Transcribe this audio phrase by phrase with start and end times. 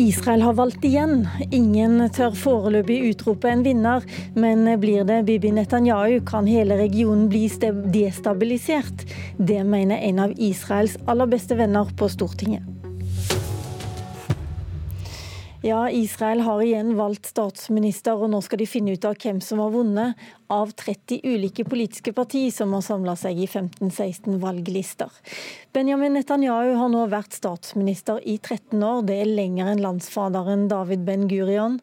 [0.00, 1.26] Israel har valgt igjen.
[1.52, 7.44] Ingen tør foreløpig utrope en vinner, men blir det Bibi Netanyahu, kan hele regionen bli
[7.92, 9.04] destabilisert.
[9.36, 12.64] Det mener en av Israels aller beste venner på Stortinget.
[15.60, 19.60] Ja, Israel har igjen valgt statsminister, og nå skal de finne ut av hvem som
[19.60, 25.10] har vunnet av 30 ulike politiske partier som har samla seg i 15-16 valglister.
[25.70, 29.04] Benjamin Netanyahu har nå vært statsminister i 13 år.
[29.06, 31.76] Det er lenger enn landsfaderen David Ben Gurion.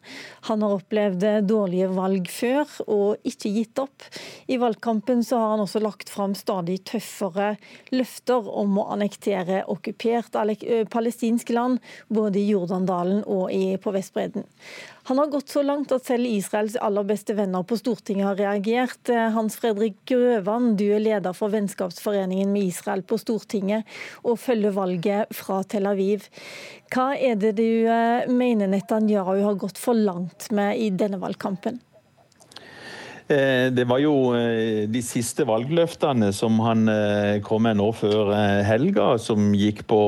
[0.50, 4.04] Han har opplevd dårlige valg før og ikke gitt opp.
[4.52, 7.54] I valgkampen så har han også lagt fram stadig tøffere
[7.94, 10.36] løfter om å annektere okkupert
[10.92, 11.80] palestinsk land,
[12.12, 13.48] både i Jordandalen og
[13.80, 14.44] på Vestbredden.
[15.08, 19.08] Han har gått så langt at selv Israels aller beste venner på Stortinget har reagert.
[19.08, 23.88] Eh, Hans Fredrik Grøvan, du er leder for vennskapsforeningen med Israel på Stortinget
[24.20, 26.28] og følger valget fra Tel Aviv.
[26.92, 31.80] Hva er det du eh, mener Netanyahu har gått for langt med i denne valgkampen?
[33.28, 38.32] Eh, det var jo eh, de siste valgløftene som han eh, kom med nå før
[38.64, 40.00] helga, som gikk på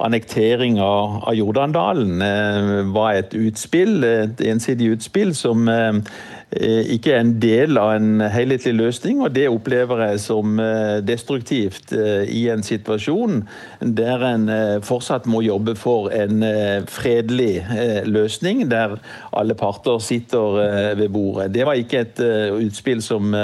[0.00, 2.22] annektering av Jordandalen,
[2.94, 5.68] var et utspill, et ensidig utspill som
[6.48, 11.92] ikke er en del av en helhetlig løsning, og det opplever jeg som eh, destruktivt
[11.92, 13.42] eh, i en situasjon
[13.84, 14.46] der en
[14.84, 16.40] fortsatt må jobbe for en
[16.90, 17.60] fredelig
[18.08, 18.96] løsning, der
[19.36, 21.50] alle parter sitter ved bordet.
[21.54, 22.20] Det var ikke et
[22.64, 23.34] utspill som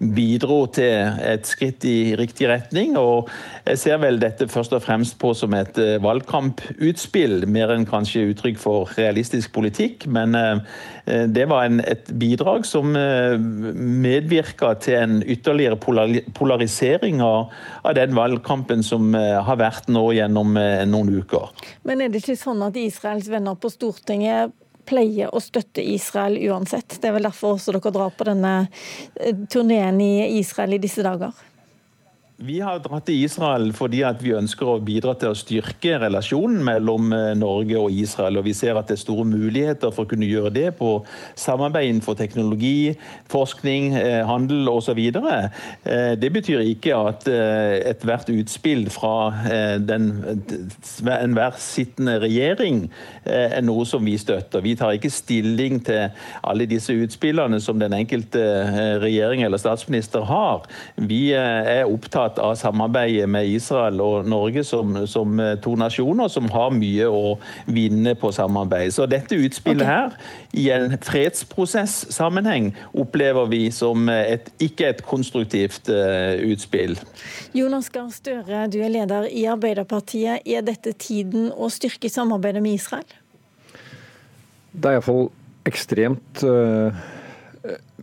[0.00, 2.96] bidro til et skritt i riktig retning.
[2.98, 3.30] og
[3.66, 8.60] jeg ser vel dette først og fremst på som et valgkamputspill, mer enn kanskje uttrykk
[8.62, 10.06] for realistisk politikk.
[10.06, 10.36] Men
[11.06, 15.76] det var en, et bidrag bidrag som medvirker medvirka til en ytterligere
[16.34, 17.50] polarisering av
[17.94, 21.50] den valgkampen som eh, har vært nå gjennom eh, noen uker.
[21.84, 24.54] Men er det ikke sånn at Israels venner på Stortinget
[24.86, 27.00] pleier å støtte Israel uansett?
[27.00, 28.54] Det er vel derfor også dere drar på denne
[29.50, 31.34] turneen i Israel i disse dager?
[32.36, 37.08] Vi har dratt til Israel fordi vi ønsker å bidra til å styrke relasjonen mellom
[37.16, 38.36] eh, Norge og Israel.
[38.36, 40.90] og Vi ser at det er store muligheter for å kunne gjøre det på
[41.32, 42.92] samarbeid innenfor teknologi,
[43.32, 45.00] forskning, eh, handel osv.
[45.00, 49.32] Eh, det betyr ikke at ethvert utspill fra
[51.16, 52.84] enhver sittende regjering
[53.24, 54.60] er noe som vi støtter.
[54.64, 56.10] Vi tar ikke stilling til
[56.44, 58.44] alle disse utspillene som den enkelte
[59.00, 60.68] regjering eller statsminister har.
[61.00, 66.28] Vi er opptatt opptatt av samarbeidet med Israel og Norge som, som eh, to nasjoner
[66.28, 68.92] som har mye å vinne på samarbeid.
[68.94, 69.94] Så dette utspillet okay.
[69.94, 70.16] her,
[70.52, 76.96] i en fredsprosess-sammenheng, opplever vi som et, ikke et konstruktivt uh, utspill.
[77.54, 80.46] Jonas Gahr Støre, du er leder i Arbeiderpartiet.
[80.46, 83.06] Er dette tiden å styrke samarbeidet med Israel?
[84.72, 85.28] Det er iallfall
[85.68, 87.14] ekstremt uh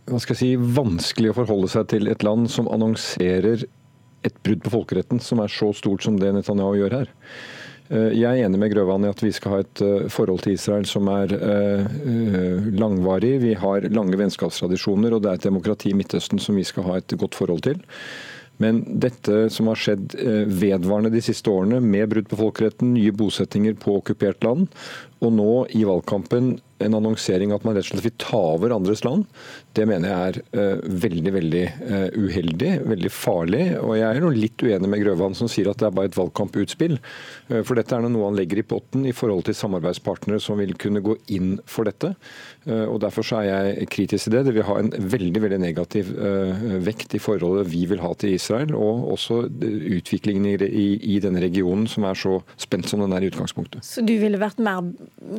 [0.04, 3.64] hva skal jeg si, vanskelig å forholde seg til et land som annonserer
[4.24, 7.12] et brudd på folkeretten som er så stort som det Netanyahu gjør her.
[7.92, 10.56] Eh, jeg er enig med Grøvan i at vi skal ha et eh, forhold til
[10.56, 13.36] Israel som er eh, langvarig.
[13.42, 17.00] Vi har lange vennskapstradisjoner, og det er et demokrati i Midtøsten som vi skal ha
[17.00, 17.82] et godt forhold til.
[18.62, 20.12] Men dette som har skjedd
[20.46, 24.68] vedvarende de siste årene, med brudd på folkeretten, nye bosettinger på okkupert land,
[25.20, 29.04] og nå i valgkampen en annonsering at man rett og slett vil ta over andres
[29.06, 29.24] land,
[29.76, 33.62] det mener jeg er uh, veldig veldig uh, uheldig, veldig farlig.
[33.80, 36.18] Og jeg er nå litt uenig med Grøvan som sier at det er bare et
[36.18, 36.98] valgkamputspill.
[37.50, 40.74] Uh, for dette er noe han legger i potten i forhold til samarbeidspartnere som vil
[40.80, 42.14] kunne gå inn for dette.
[42.64, 44.44] Og Derfor er jeg kritisk til det.
[44.46, 46.08] Det vil ha en veldig veldig negativ
[46.84, 50.86] vekt i forholdet vi vil ha til Israel, og også utviklingen i, i,
[51.16, 53.84] i denne regionen som er så spent som den er i utgangspunktet.
[53.84, 54.80] Så du ville vært mer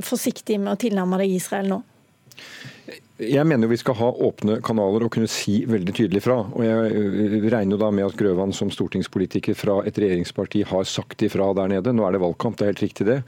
[0.06, 1.81] forsiktig med å tilnærme deg Israel nå?
[3.16, 6.35] Jeg mener jo vi skal ha åpne kanaler og kunne si veldig tydelig fra.
[6.51, 10.84] Og Jeg øh, regner jo da med at Grøvan som stortingspolitiker fra et regjeringsparti har
[10.84, 11.93] sagt ifra der nede.
[11.96, 13.22] Nå er det valgkamp, det er helt riktig det.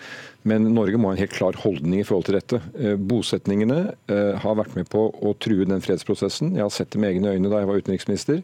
[0.47, 2.59] Men Norge må ha en helt klar holdning i forhold til dette.
[2.75, 3.77] Øh, bosetningene
[4.11, 6.51] øh, har vært med på å true den fredsprosessen.
[6.59, 8.43] Jeg har sett det med egne øyne da jeg var utenriksminister.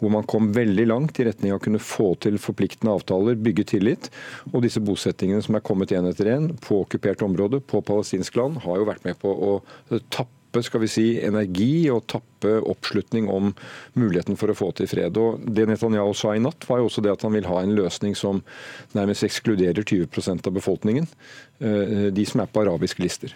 [0.00, 3.68] Hvor man kom veldig langt i retning av å kunne få til forpliktende avtaler, bygge
[3.76, 4.08] tillit.
[4.54, 8.64] Og disse bosettingene som er kommet én etter én på okkupert område, på palestinsk land,
[8.64, 9.54] har jo vært med på å
[10.08, 13.52] tappe tappe skal vi si, energi og tappe oppslutning om
[13.94, 15.16] muligheten for å få til fred.
[15.16, 17.74] Og Det Netanyahu sa i natt, var jo også det at han vil ha en
[17.74, 18.42] løsning som
[18.94, 21.06] nærmest ekskluderer 20% av befolkningen.
[21.60, 23.34] Eh, de som er på arabiske lister.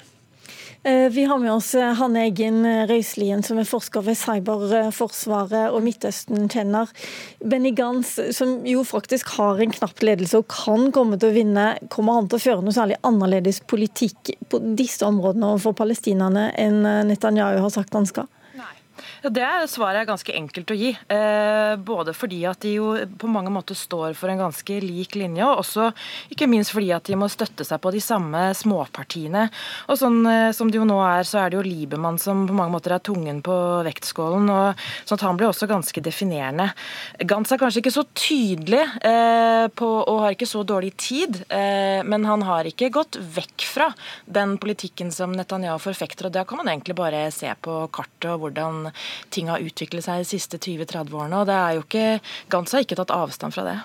[0.85, 5.85] Eh, vi har med oss eh, Hanne Eggen Røiselien, som er forsker ved Cyberforsvaret og
[5.85, 6.91] Midtøsten-kjenner.
[7.39, 11.69] Benny Gantz, som jo faktisk har en knapp ledelse og kan komme til å vinne,
[11.87, 16.83] kommer han til å føre noe særlig annerledes politikk på disse områdene overfor palestinerne enn
[17.07, 18.27] Netanyahu har sagt han skal?
[19.23, 20.89] Ja, det svaret er ganske enkelt å gi.
[21.15, 22.89] Eh, både fordi at de jo
[23.23, 25.93] på mange måter står for en ganske lik linje, og også
[26.35, 29.45] ikke minst fordi at de må støtte seg på de samme småpartiene.
[29.87, 32.57] Og sånn eh, som det jo nå er, så er det jo Liebermann som på
[32.59, 34.51] mange måter er tungen på vektskålen.
[34.51, 36.73] og sånn at Han blir også ganske definerende.
[37.23, 42.03] Gantz er kanskje ikke så tydelig eh, på, og har ikke så dårlig tid, eh,
[42.03, 43.93] men han har ikke gått vekk fra
[44.27, 46.27] den politikken som Netanyahu forfekter.
[46.27, 48.91] og Det kan man egentlig bare se på kartet og hvordan
[49.35, 51.41] ting har utviklet seg de siste 20-30 årene.
[51.41, 52.07] og det er jo ikke,
[52.53, 53.77] Gantz har ikke tatt avstand fra det.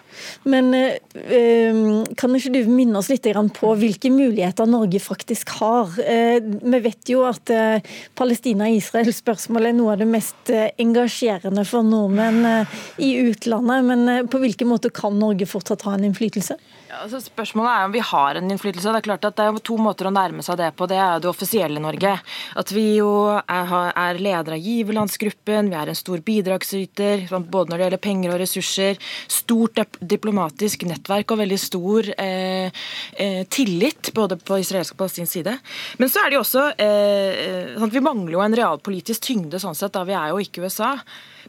[0.49, 1.81] Men øh,
[2.19, 3.27] kan ikke du minne oss litt
[3.57, 5.91] på hvilke muligheter Norge faktisk har?
[5.99, 7.83] Eh, vi vet jo at eh,
[8.17, 12.67] Palestina-Israel-spørsmålet er noe av det mest engasjerende for nordmenn
[13.03, 13.87] i utlandet.
[13.87, 16.57] Men på hvilken måte kan Norge fortsatt ha en innflytelse?
[16.87, 18.93] Ja, altså spørsmålet er om vi har en innflytelse.
[18.95, 20.87] Det er klart at det er to måter å nærme seg det på.
[20.87, 22.13] Det er det offisielle Norge.
[22.61, 27.75] At vi jo er, er leder av giverlandsgruppen, vi er en stor bidragsyter både når
[27.75, 29.03] det gjelder penger og ressurser.
[29.27, 32.83] Stort diplomatisk nettverk og veldig stor eh,
[33.19, 35.57] eh, tillit både på israelsk og palestinsk side.
[35.99, 39.59] Men så er det jo også eh, sånn at Vi mangler jo en realpolitisk tyngde
[39.59, 40.95] sånn sett, da vi er jo ikke USA.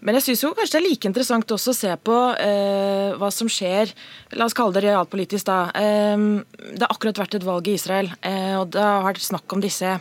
[0.05, 3.51] Men jeg syns kanskje det er like interessant også å se på eh, hva som
[3.51, 3.91] skjer
[4.39, 5.71] La oss kalle det realpolitisk, da.
[5.75, 6.17] Eh,
[6.59, 9.63] det har akkurat vært et valg i Israel, eh, og det har vært snakk om
[9.63, 9.99] disse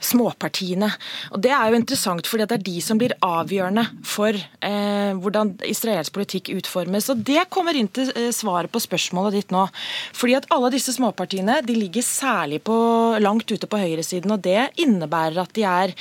[0.00, 0.90] småpartiene.
[1.32, 5.54] Og Det er jo interessant, fordi det er de som blir avgjørende for eh, hvordan
[5.64, 7.08] israelsk politikk utformes.
[7.10, 9.68] Og Det kommer inn til eh, svaret på spørsmålet ditt nå.
[10.12, 12.76] Fordi at alle disse småpartiene de ligger særlig på,
[13.20, 15.94] langt ute på høyresiden, og det innebærer at de er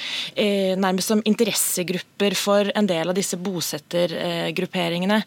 [0.78, 5.22] nærmest som interessegrupper for en del av disse bosettergrupperingene.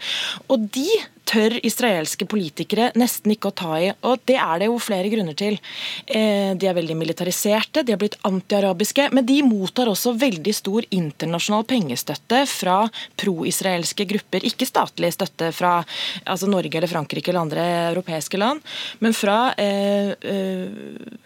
[0.51, 0.89] Og de
[1.31, 3.91] tør israelske politikere nesten ikke å ta i.
[4.07, 5.59] Og det er det jo flere grunner til.
[6.07, 10.87] Eh, de er veldig militariserte, de har blitt antiarabiske, men de mottar også veldig stor
[10.95, 12.79] internasjonal pengestøtte fra
[13.21, 14.47] pro-israelske grupper.
[14.49, 15.79] Ikke statlig støtte fra
[16.25, 18.65] altså Norge eller Frankrike eller andre europeiske land,
[19.05, 20.67] men fra eh, eh,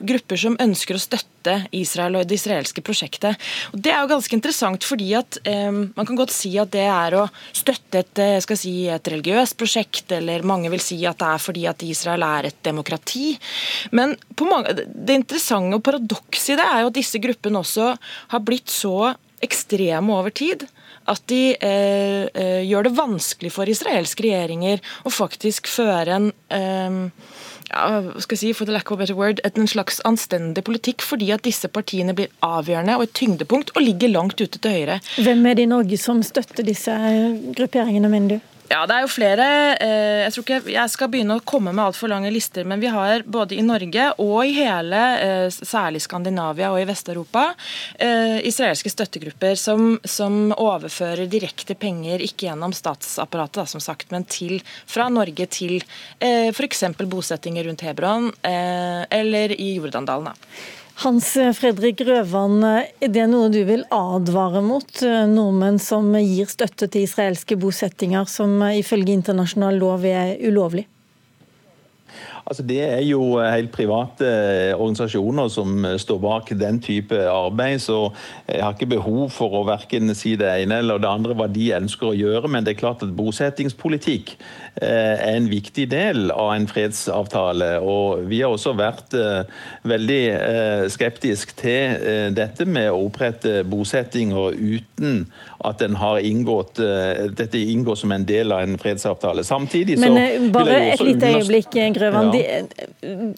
[0.05, 3.41] grupper som ønsker å støtte Israel og det israelske prosjektet.
[3.73, 6.87] Og Det er jo ganske interessant, fordi at eh, man kan godt si at det
[6.89, 11.05] er å støtte et, eh, skal si, et religiøst prosjekt konflikt, eller mange vil si
[11.07, 13.39] at det er fordi at Israel er et demokrati.
[13.93, 17.97] Men mange, det interessante og paradokset i det er jo at disse gruppene også
[18.33, 20.67] har blitt så ekstreme over tid
[21.07, 27.11] at de eh, eh, gjør det vanskelig for israelske regjeringer å faktisk føre en eh,
[27.69, 31.29] ja, skal si, for the lack of a better word, en slags anstendig politikk, fordi
[31.35, 34.99] at disse partiene blir avgjørende og et tyngdepunkt og ligger langt ute til høyre.
[35.21, 36.97] Hvem er det i Norge som støtter disse
[37.53, 38.54] grupperingene, mener du?
[38.71, 39.47] Ja, det er jo flere.
[39.77, 42.89] Eh, jeg tror ikke jeg skal begynne å komme med altfor lange lister, men vi
[42.93, 47.45] har både i Norge og i hele, eh, særlig Skandinavia og i Vest-Europa,
[47.99, 54.25] eh, israelske støttegrupper som, som, overfører direkte penger, ikke gjennom statsapparatet, da, som sagt, men
[54.25, 55.83] til, fra Norge til
[56.21, 56.83] f.eks.
[56.99, 60.33] bosettinger rundt Hebron eller i Jordandalen.
[60.33, 60.84] Da.
[61.03, 67.09] Hans Fredrik Røvan, er det noe du vil advare mot, nordmenn som gir støtte til
[67.09, 70.87] israelske bosettinger, som ifølge internasjonal lov er ulovlig?
[72.45, 77.81] Altså, det er jo helt private eh, organisasjoner som står bak den type arbeid.
[77.81, 78.11] Så
[78.49, 81.71] jeg har ikke behov for å verken si det ene eller det andre hva de
[81.79, 82.51] ønsker å gjøre.
[82.53, 84.37] Men det er klart at bosettingspolitikk
[84.83, 87.77] Eh, er en viktig del av en fredsavtale.
[87.79, 89.47] Og vi har også vært eh,
[89.87, 91.95] veldig eh, skeptisk til
[92.35, 95.29] dette med å opprette bosettinger uten
[95.65, 96.81] at den har inngått,
[97.39, 99.45] dette inngår som en del av en fredsavtale.
[99.47, 102.34] Samtidig så Men bare et lite øyeblikk, Grøvan.
[102.35, 102.63] Ja.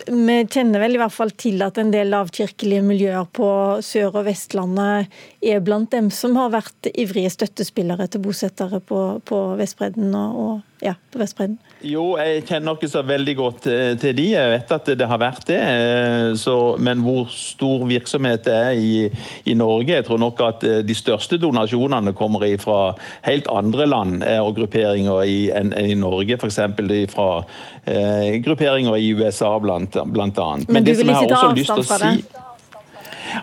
[0.09, 3.49] vi kjenner vel i hvert fall til at en del lavkirkelige miljøer på
[3.85, 5.13] Sør- og Vestlandet
[5.43, 10.57] er blant dem som har vært ivrige støttespillere til bosettere på, på Vestbredden og, og
[10.85, 11.57] ja, på Vestbredden?
[11.87, 14.27] Jo, jeg kjenner ikke så veldig godt eh, til de.
[14.33, 15.59] Jeg vet at det har vært det.
[15.61, 19.07] Eh, så, men hvor stor virksomhet det er i,
[19.45, 22.95] i, Norge Jeg tror nok at eh, de største donasjonene kommer fra
[23.27, 26.37] helt andre land og grupperinger i, enn i Norge.
[26.37, 26.61] F.eks.
[27.13, 27.29] fra
[27.87, 30.71] eh, grupperinger i USA, blant, blant annet.
[30.71, 32.45] Men, men som jeg har også lyst til å Si,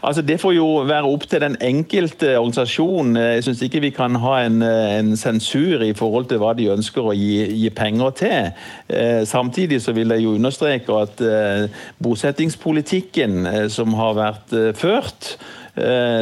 [0.01, 3.15] Altså, Det får jo være opp til den enkelte organisasjon.
[3.17, 7.09] Jeg syns ikke vi kan ha en, en, sensur i forhold til hva de ønsker
[7.09, 8.51] å gi, gi penger til.
[8.89, 14.71] Eh, samtidig så vil jeg jo understreke at eh, bosettingspolitikken eh, som har vært eh,
[14.77, 15.35] ført,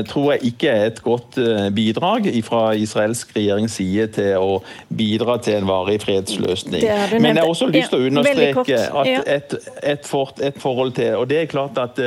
[0.08, 1.36] tror jeg ikke er et godt
[1.76, 4.54] bidrag fra israelsk regjerings side til å
[4.88, 6.86] bidra til en varig fredsløsning.
[7.20, 11.18] Men jeg har også lyst til å understreke at et, et, for, et, forhold til
[11.20, 12.00] og det er klart at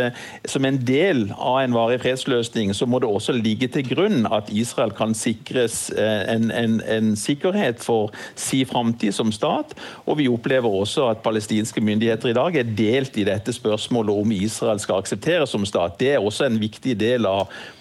[0.48, 4.48] Som en del av en varig fredsløsning så må det også ligge til grunn at
[4.52, 9.74] Israel kan sikres en, en, en sikkerhet for si framtid som stat.
[10.08, 14.34] Og vi opplever også at palestinske myndigheter i dag er delt i dette spørsmålet om
[14.36, 15.98] Israel skal aksepteres som stat.
[16.00, 17.33] Det er også en viktig del av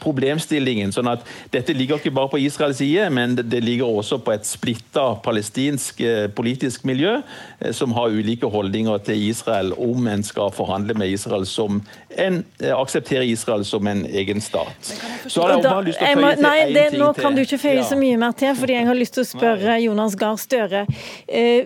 [0.03, 0.91] problemstillingen.
[0.91, 4.48] sånn at Dette ligger ikke bare på Israels side, men det ligger også på et
[4.48, 10.51] splitta palestinsk eh, politisk miljø eh, som har ulike holdninger til Israel om en skal
[10.53, 11.81] forhandle med Israel som
[12.17, 14.93] en, aksepterer akseptere Israel som en egen stat.
[15.27, 17.00] Så har jeg bare lyst til å føye til én ting til.
[17.00, 19.29] Nå kan du ikke føye så mye mer til, fordi jeg har lyst til å
[19.29, 20.83] spørre Jonas Gahr Støre.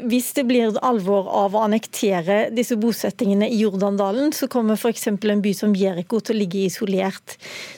[0.07, 5.07] Hvis det blir alvor av å annektere disse bosettingene i Jordandalen, så kommer f.eks.
[5.11, 7.37] en by som Jeriko til å ligge isolert.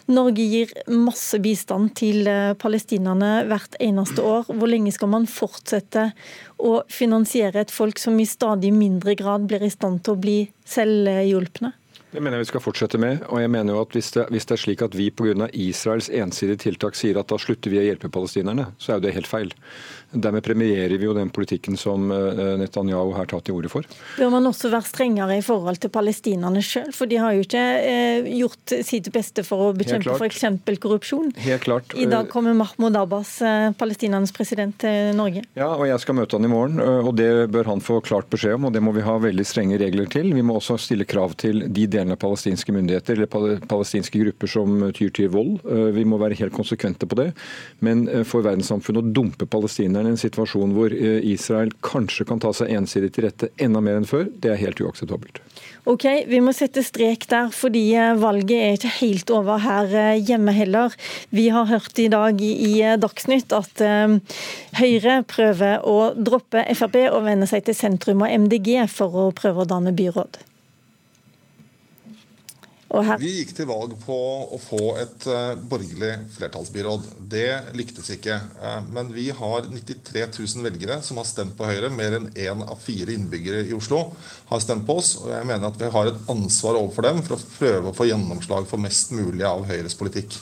[0.10, 4.48] Norge gir masse bistand til eh, palestinerne hvert eneste år.
[4.50, 6.10] Hvor lenge skal man fortsette
[6.58, 10.40] å finansiere et folk som i stadig mindre grad blir i stand til å bli
[10.66, 11.76] selvhjulpne?
[12.10, 13.22] Det mener jeg vi skal fortsette med.
[13.30, 15.48] og jeg mener jo at Hvis det, hvis det er slik at vi pga.
[15.54, 19.14] Israels ensidige tiltak sier at da slutter vi å hjelpe palestinerne, så er jo det
[19.14, 19.52] helt feil.
[20.10, 23.86] Dermed premierer vi jo den politikken som eh, Netanyahu her tar til orde for.
[24.18, 26.90] Bør man også være strengere i forhold til palestinerne sjøl?
[26.98, 30.48] For de har jo ikke eh, gjort sitt beste for å bekjempe f.eks.
[30.82, 31.30] korrupsjon.
[31.46, 31.94] Helt klart.
[31.94, 35.46] I dag kommer Mahmoud Abbas, eh, palestinernes president, til Norge.
[35.60, 36.82] Ja, og jeg skal møte han i morgen.
[36.82, 39.78] og Det bør han få klart beskjed om, og det må vi ha veldig strenge
[39.82, 40.34] regler til.
[40.34, 44.80] Vi må også stille krav til de delene av palestinske myndigheter eller palestinske grupper som
[44.96, 45.60] tyr til vold.
[45.96, 47.30] Vi må være helt konsekvente på det.
[47.86, 52.52] Men for verdenssamfunnet å dumpe palestinerne i en situasjon hvor eh, Israel kanskje kan ta
[52.56, 55.42] seg ensidig til rette enda mer enn før, det er helt uakseptabelt.
[55.90, 60.20] Ok, Vi må sette strek der, fordi eh, valget er ikke helt over her eh,
[60.20, 60.96] hjemme heller.
[61.36, 63.82] Vi har hørt i dag i Dagsnytt at
[64.80, 69.64] Høyre prøver å droppe Frp og vende seg til sentrum og MDG for å prøve
[69.64, 70.42] å danne byråd.
[73.22, 74.16] Vi gikk til valg på
[74.50, 77.06] å få et uh, borgerlig flertallsbyråd.
[77.30, 78.40] Det lyktes ikke.
[78.58, 81.92] Uh, men vi har 93 000 velgere som har stemt på Høyre.
[81.94, 84.08] Mer enn én av fire innbyggere i Oslo
[84.50, 85.14] har stemt på oss.
[85.22, 88.10] Og jeg mener at vi har et ansvar overfor dem for å prøve å få
[88.10, 90.40] gjennomslag for mest mulig av Høyres politikk.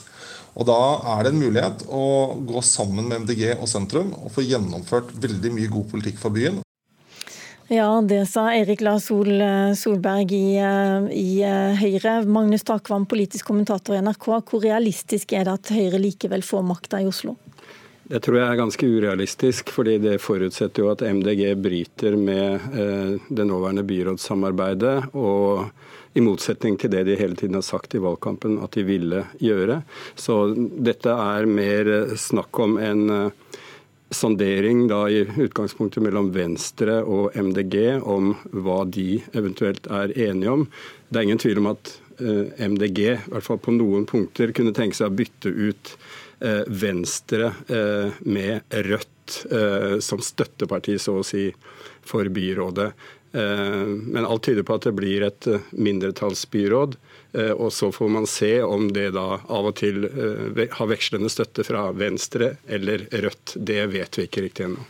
[0.58, 0.78] Og Da
[1.18, 2.06] er det en mulighet å
[2.48, 6.62] gå sammen med MDG og sentrum og få gjennomført veldig mye god politikk for byen.
[7.70, 12.24] Ja, det sa Erik Lars Sol, eh, Solberg i, eh, i, eh, Høyre.
[12.24, 14.40] Magnus Takvam, politisk kommentator i NRK.
[14.40, 17.36] Hvor realistisk er det at Høyre likevel får makta i Oslo?
[18.08, 22.60] Det tror jeg er ganske urealistisk, fordi det forutsetter jo at MDG bryter med
[23.28, 25.14] det nåværende byrådssamarbeidet.
[25.14, 25.70] og
[26.14, 29.82] i motsetning til det de hele tiden har sagt i valgkampen at de ville gjøre.
[30.16, 33.30] Så dette er mer snakk om en
[34.10, 40.64] sondering da i utgangspunktet mellom Venstre og MDG om hva de eventuelt er enige om.
[41.08, 44.74] Det er ingen tvil om at eh, MDG i hvert fall på noen punkter kunne
[44.76, 45.92] tenke seg å bytte ut
[46.40, 49.14] eh, Venstre eh, med Rødt
[50.00, 51.50] som støtteparti, så å si,
[52.08, 52.86] for byrådet.
[53.32, 56.96] Men alt tyder på at det blir et mindretallsbyråd.
[57.32, 61.30] Eh, og så får man se om det da av og til eh, har vekslende
[61.32, 63.56] støtte fra Venstre eller Rødt.
[63.56, 64.86] Det vet vi ikke riktig ennå.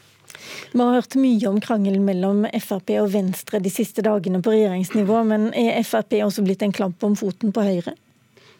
[0.72, 5.22] Vi har hørt mye om krangelen mellom Frp og Venstre de siste dagene på regjeringsnivå,
[5.26, 7.96] men er Frp også blitt en klamp om foten på Høyre?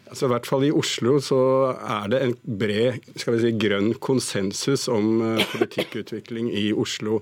[0.08, 1.38] Altså, I hvert fall i Oslo så
[1.76, 7.20] er det en bred skal vi si, grønn konsensus om eh, politikkutvikling i Oslo.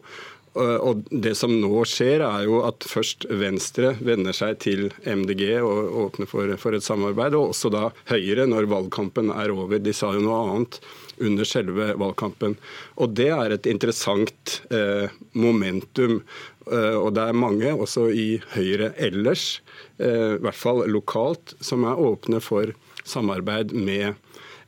[0.57, 5.99] Og Det som nå skjer, er jo at først Venstre vender seg til MDG og
[6.07, 9.77] åpner for, for, et samarbeid, og også da Høyre når valgkampen er over.
[9.83, 10.81] De sa jo noe annet
[11.21, 12.57] under selve valgkampen.
[13.01, 16.21] Og Det er et interessant eh, momentum.
[16.67, 19.61] Eh, og det er mange, også i Høyre ellers,
[19.99, 22.75] eh, i hvert fall lokalt, som er åpne for
[23.07, 24.15] samarbeid med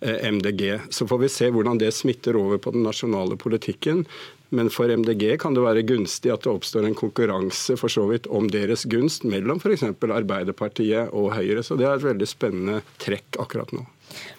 [0.01, 0.93] eh, MDG.
[0.95, 4.07] Så får vi se hvordan det smitter over på den nasjonale politikken.
[4.49, 8.29] Men for MDG kan det være gunstig at det oppstår en konkurranse for så vidt
[8.33, 9.85] om deres gunst mellom f.eks.
[9.85, 11.65] Arbeiderpartiet og Høyre.
[11.67, 13.85] Så det er et veldig spennende trekk akkurat nå.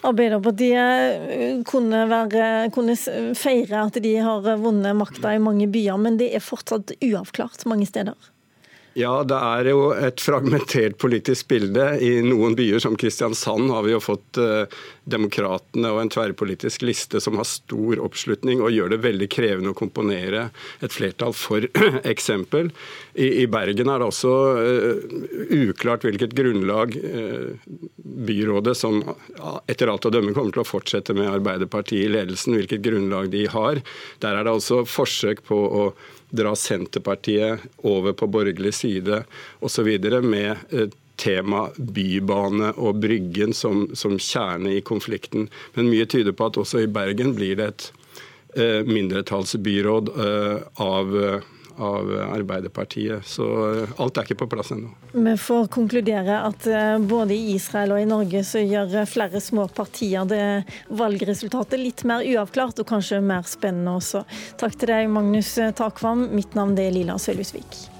[0.10, 2.98] Arbeiderpartiet eh, kunne, være, kunne
[3.38, 7.86] feire at de har vunnet makta i mange byer, men det er fortsatt uavklart mange
[7.90, 8.18] steder?
[9.00, 11.86] Ja, det er jo et fragmentert politisk bilde.
[12.04, 14.66] I noen byer som Kristiansand har vi jo fått uh,
[15.10, 19.78] Demokratene og en tverrpolitisk liste som har stor oppslutning og gjør det veldig krevende å
[19.78, 20.50] komponere
[20.84, 21.32] et flertall.
[21.38, 21.70] For
[22.14, 22.74] eksempel,
[23.16, 25.18] i, i Bergen er det også uh,
[25.62, 27.56] uklart hvilket grunnlag uh,
[28.30, 29.00] byrådet, som
[29.70, 33.48] etter alt å dømme kommer til å fortsette med Arbeiderpartiet i ledelsen, hvilket grunnlag de
[33.54, 33.80] har.
[34.20, 35.92] Der er det altså forsøk på å
[36.30, 39.24] dra Senterpartiet over på borgerlig side
[39.66, 39.90] osv.
[40.24, 45.50] med uh, tema Bybane og Bryggen som, som, kjerne i konflikten.
[45.76, 47.88] Men mye tyder på at også i Bergen blir det et
[48.56, 51.18] eh, mindretallsbyråd eh, av,
[51.80, 53.26] av Arbeiderpartiet.
[53.26, 54.92] Så eh, alt er ikke på plass ennå.
[55.14, 59.68] Vi får konkludere at eh, både i Israel og i Norge så gjør flere små
[59.74, 60.44] partier det
[60.90, 64.26] valgresultatet litt mer uavklart og kanskje mer spennende også.
[64.60, 66.28] Takk til deg, Magnus Takvam.
[66.36, 67.99] Mitt navn er Lila Sølhusvik.